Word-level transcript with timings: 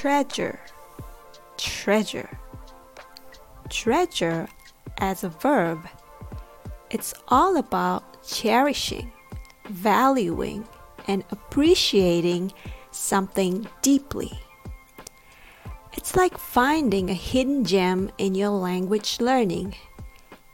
treasure, 0.00 0.58
treasure, 1.58 2.38
treasure 3.68 4.48
as 4.96 5.22
a 5.22 5.28
verb. 5.28 5.86
It's 6.88 7.12
all 7.28 7.58
about 7.58 8.26
cherishing, 8.26 9.12
valuing, 9.68 10.66
and 11.06 11.22
appreciating 11.30 12.50
something 12.92 13.68
deeply. 13.82 14.32
It's 15.92 16.16
like 16.16 16.38
finding 16.38 17.10
a 17.10 17.14
hidden 17.28 17.66
gem 17.66 18.10
in 18.16 18.34
your 18.34 18.48
language 18.48 19.20
learning 19.20 19.74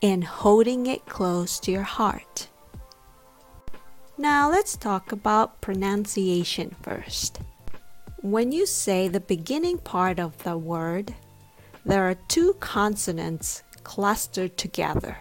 and 0.00 0.22
holding 0.22 0.86
it 0.86 1.04
close 1.06 1.58
to 1.60 1.72
your 1.72 1.82
heart. 1.82 2.46
Now 4.16 4.48
let's 4.48 4.76
talk 4.76 5.10
about 5.10 5.60
pronunciation 5.60 6.76
first. 6.80 7.40
When 8.22 8.52
you 8.52 8.66
say 8.66 9.08
the 9.08 9.18
beginning 9.18 9.78
part 9.78 10.20
of 10.20 10.40
the 10.44 10.56
word, 10.56 11.12
there 11.84 12.08
are 12.08 12.14
two 12.14 12.54
consonants 12.60 13.64
clustered 13.82 14.56
together 14.56 15.16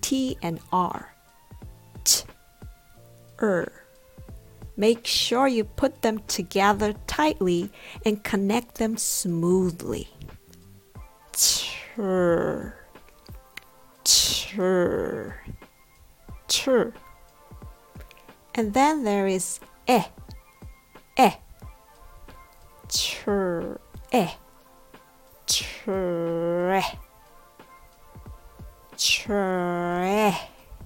T 0.00 0.36
and 0.42 0.58
R. 0.72 1.14
T, 2.02 2.24
er. 3.40 3.70
Make 4.76 5.06
sure 5.06 5.46
you 5.46 5.62
put 5.62 6.02
them 6.02 6.18
together 6.26 6.94
tightly 7.06 7.70
and 8.04 8.24
connect 8.24 8.78
them 8.78 8.96
smoothly. 8.96 10.08
Chur, 11.32 12.74
chur, 14.04 15.40
chur. 16.48 16.92
And 18.56 18.74
then 18.74 19.04
there 19.04 19.28
is 19.28 19.60
eh, 19.86 20.06
eh, 21.16 21.34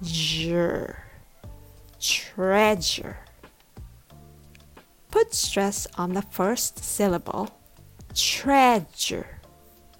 treasure, 0.01 1.03
treasure. 1.99 3.17
Put 5.11 5.33
stress 5.33 5.87
on 5.97 6.13
the 6.13 6.21
first 6.21 6.83
syllable, 6.83 7.49
treasure, 8.13 9.39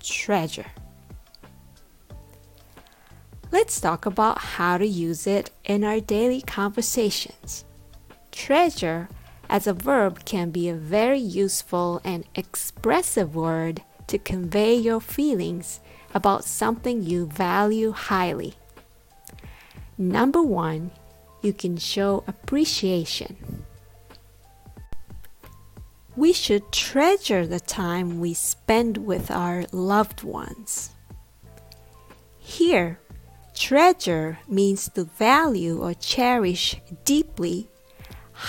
treasure. 0.04 0.72
Let's 3.52 3.80
talk 3.80 4.06
about 4.06 4.40
how 4.40 4.78
to 4.78 4.86
use 4.86 5.26
it 5.28 5.52
in 5.64 5.84
our 5.84 6.02
daily 6.02 6.42
conversations. 6.42 7.64
Treasure 8.32 9.08
as 9.50 9.68
a 9.68 9.74
verb 9.74 10.26
can 10.26 10.52
be 10.52 10.68
a 10.68 10.76
very 10.76 11.20
useful 11.20 12.02
and 12.04 12.26
expressive 12.36 13.34
word 13.34 13.82
to 14.08 14.18
convey 14.18 14.76
your 14.76 15.00
feelings 15.00 15.80
about 16.14 16.44
something 16.44 17.02
you 17.02 17.28
value 17.28 17.92
highly. 17.92 18.56
Number 19.98 20.42
one, 20.42 20.92
you 21.42 21.54
can 21.54 21.78
show 21.78 22.24
appreciation. 22.28 23.66
We 26.16 26.34
should 26.34 26.72
treasure 26.72 27.46
the 27.46 27.60
time 27.60 28.20
we 28.20 28.34
spend 28.34 28.98
with 28.98 29.30
our 29.30 29.66
loved 29.72 30.24
ones. 30.24 30.92
Here, 32.40 33.00
Treasure 33.56 34.38
means 34.50 34.90
to 34.90 35.06
value 35.06 35.82
or 35.82 35.94
cherish 35.94 36.76
deeply, 37.06 37.70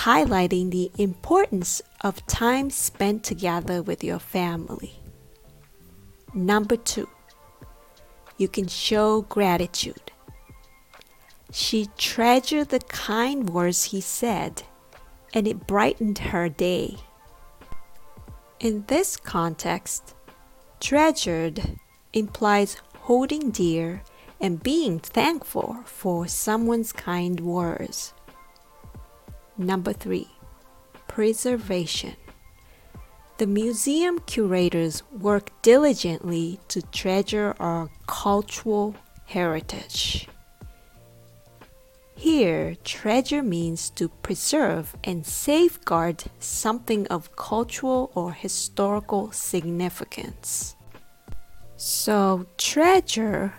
highlighting 0.03 0.73
the 0.73 0.91
importance 0.99 1.81
of 2.01 2.27
time 2.27 2.71
spent 2.71 3.23
together 3.23 3.83
with 3.83 4.03
your 4.03 4.19
family. 4.19 4.95
Number 6.35 6.77
two, 6.77 7.09
you 8.37 8.49
can 8.49 8.67
show 8.67 9.23
gratitude. 9.23 10.11
She 11.53 11.89
treasured 11.97 12.69
the 12.69 12.81
kind 12.81 13.51
words 13.51 13.85
he 13.85 14.01
said, 14.01 14.65
and 15.33 15.47
it 15.47 15.67
brightened 15.67 16.19
her 16.19 16.49
day. 16.49 16.97
In 18.59 18.85
this 18.89 19.17
context, 19.17 20.15
treasured 20.81 21.79
implies 22.13 22.77
holding 23.01 23.51
dear 23.51 24.03
and 24.41 24.63
being 24.63 24.99
thankful 24.99 25.79
for 25.85 26.27
someone's 26.27 26.93
kind 26.93 27.41
words. 27.41 28.13
Number 29.57 29.93
three, 29.93 30.29
preservation. 31.09 32.17
The 33.39 33.47
museum 33.47 34.19
curators 34.21 35.03
work 35.13 35.51
diligently 35.63 36.59
to 36.69 36.83
treasure 36.83 37.55
our 37.61 37.91
cultural 38.07 38.95
heritage. 39.27 40.29
Here, 42.19 42.77
treasure 42.83 43.43
means 43.43 43.91
to 43.91 44.09
preserve 44.09 44.97
and 45.05 45.25
safeguard 45.25 46.25
something 46.41 47.07
of 47.09 47.37
cultural 47.37 48.11
or 48.15 48.33
historical 48.33 49.33
significance. 49.33 50.77
So, 51.77 52.47
treasure 52.57 53.53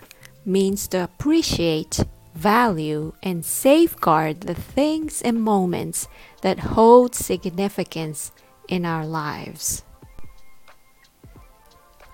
means 0.44 0.88
to 0.88 1.03
appreciate, 1.03 2.03
value, 2.34 3.13
and 3.22 3.46
safeguard 3.46 4.41
the 4.41 4.56
things 4.56 5.22
and 5.22 5.40
moments 5.40 6.07
that 6.41 6.59
hold 6.59 7.13
significance 7.13 8.31
in 8.67 8.85
our 8.85 9.06
lives. 9.06 9.84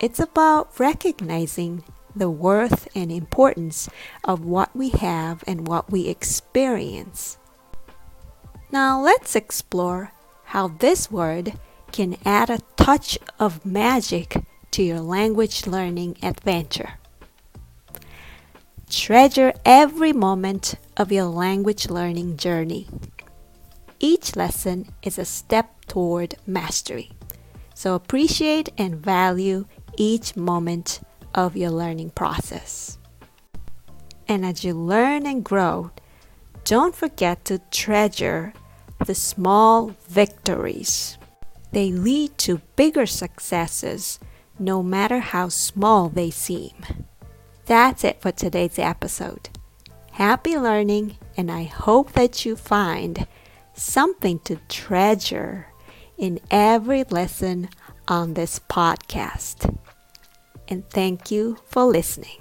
It's 0.01 0.19
about 0.19 0.77
recognizing 0.77 1.85
the 2.15 2.29
worth 2.29 2.87
and 2.95 3.11
importance 3.11 3.89
of 4.23 4.45
what 4.45 4.75
we 4.75 4.89
have 4.89 5.43
and 5.47 5.67
what 5.67 5.91
we 5.91 6.07
experience. 6.07 7.37
Now, 8.71 8.99
let's 9.01 9.35
explore 9.35 10.13
how 10.45 10.67
this 10.67 11.11
word 11.11 11.53
can 11.91 12.17
add 12.25 12.49
a 12.49 12.59
touch 12.75 13.17
of 13.39 13.65
magic 13.65 14.43
to 14.71 14.83
your 14.83 14.99
language 14.99 15.67
learning 15.67 16.17
adventure. 16.23 16.93
Treasure 18.89 19.53
every 19.65 20.13
moment 20.13 20.75
of 20.97 21.11
your 21.11 21.25
language 21.25 21.89
learning 21.89 22.37
journey. 22.37 22.87
Each 23.99 24.35
lesson 24.35 24.89
is 25.01 25.17
a 25.17 25.25
step 25.25 25.85
toward 25.85 26.35
mastery. 26.45 27.11
So 27.73 27.95
appreciate 27.95 28.69
and 28.77 28.95
value 28.95 29.65
each 29.97 30.35
moment 30.35 31.01
of 31.33 31.57
your 31.57 31.71
learning 31.71 32.11
process. 32.11 32.97
And 34.27 34.45
as 34.45 34.63
you 34.63 34.73
learn 34.73 35.25
and 35.25 35.43
grow, 35.43 35.91
don't 36.63 36.95
forget 36.95 37.45
to 37.45 37.59
treasure 37.71 38.53
the 39.05 39.15
small 39.15 39.93
victories. 40.07 41.17
They 41.71 41.91
lead 41.91 42.37
to 42.39 42.61
bigger 42.75 43.05
successes 43.05 44.19
no 44.59 44.81
matter 44.81 45.19
how 45.19 45.49
small 45.49 46.09
they 46.09 46.29
seem. 46.29 46.73
That's 47.65 48.03
it 48.03 48.21
for 48.21 48.31
today's 48.31 48.79
episode. 48.79 49.49
Happy 50.11 50.57
learning, 50.57 51.17
and 51.35 51.51
I 51.51 51.63
hope 51.63 52.13
that 52.13 52.45
you 52.45 52.55
find 52.55 53.27
something 53.73 54.39
to 54.39 54.57
treasure 54.69 55.67
in 56.17 56.39
every 56.51 57.03
lesson 57.05 57.69
on 58.07 58.35
this 58.35 58.59
podcast. 58.59 59.75
And 60.67 60.89
thank 60.89 61.31
you 61.31 61.57
for 61.65 61.83
listening. 61.85 62.39